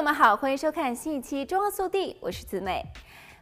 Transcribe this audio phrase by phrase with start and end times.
[0.00, 2.82] 朋友们好，欢迎收看新一期《中澳速递》，我是子美。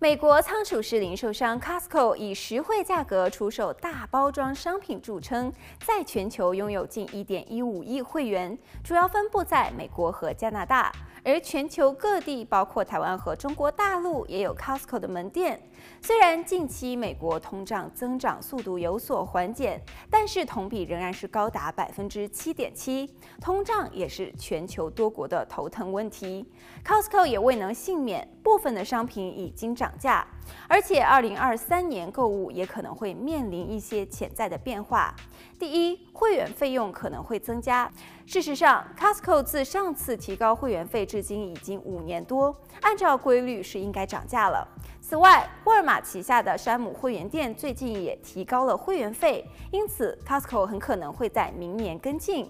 [0.00, 5.52] 美国仓储式零售商 Costco 以实惠价格出售大包装商品著称，
[5.86, 10.90] 在全球拥有近1.15亿会员，主要分布在美国和加拿大。
[11.24, 15.60] 而全球各地，包括台湾和中国大陆，也有 Costco 的门店。
[16.02, 19.80] 虽然近期美国通胀增长速度有所缓减，
[20.10, 23.10] 但是同比仍然是高达百分之七点七。
[23.40, 26.46] 通胀也是全球多国的头疼问题。
[26.84, 30.26] Costco 也未能幸免，部分的商品已经涨价，
[30.68, 35.14] 而且二零二三年购物也可能会面临一些潜在的变化。
[35.58, 37.90] 第一，会员费用可能会增加。
[38.24, 44.64] 事实上，Costco 自上次提高会员费至今已经五年多，按照规律是应该涨价了。
[45.00, 52.48] 此外，沃尔玛旗下的山姆会员店最近也提高了会员费，因此 Costco 很可能会在明年跟进。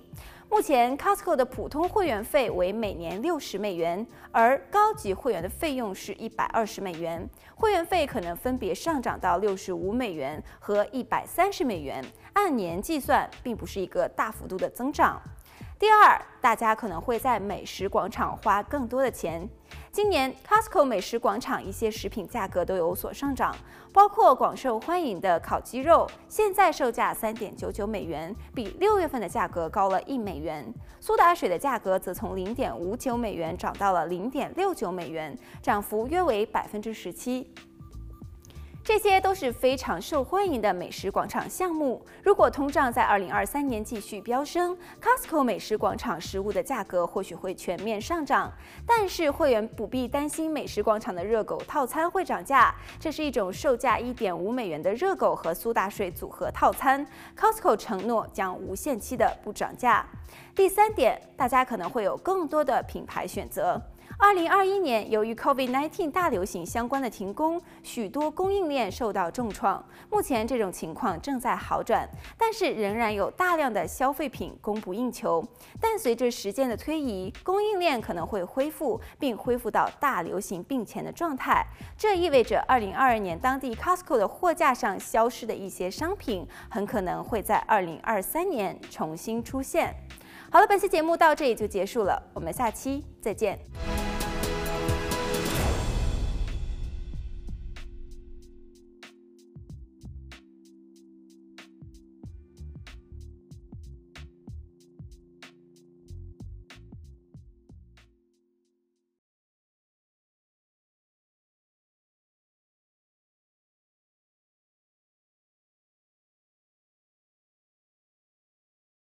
[0.50, 7.26] 目前，Costco 的普通会员费为每年六十美元，而高级会员的费用是一百二十美元。
[7.54, 15.18] 会员费可能分别上涨到六十五美元和一百三十美元，按年计算，并不是一个大幅度的增长。
[15.80, 19.48] 第二，大家可能会在美食广场花更多的钱。
[19.90, 23.56] 今年 Costco 美食广场一些食品价格都有所上涨，
[23.90, 30.70] 包括广受欢迎的烤鸡肉，现在售价三点九九美元，比六月份的价格高了一美元。
[31.00, 37.50] 苏打水的价格则从零点五九美元涨到了零点六九美元，涨幅约为百分之十七。
[38.92, 42.04] 这些都是非常受欢迎的美食广场项目。
[42.24, 48.52] 如果通胀在二零二三年继续飙升，Costco 美食广场食物的价格或许会全面上涨。
[48.84, 52.74] 但是会员不必担心美食广场的热狗套餐会涨价。
[52.98, 57.06] 这是一种售价一点五美元的热狗和苏打水组合套餐。
[57.38, 60.04] Costco 承诺将无限期的不涨价。
[60.52, 63.80] 第三点，大家可能会有更多的品牌选择。
[64.22, 69.82] 二零二一年，由于 COVID-19 大流行相关的停工，许多供应链受到重创。
[70.10, 75.42] 目前这种情况正在好转，但是仍然有大量的消费品供不应求。
[75.80, 81.66] 但随着时间的推移，供应链可能会恢复，并恢复到大流行病前的状态。
[81.96, 89.94] 这意味着，二零二二年当地 Costco 的货架上消失的一些商品，很可能会在二零二三年重新出现。
[90.52, 93.58] 好了，本期节目到这里就结束了，我们下期再见。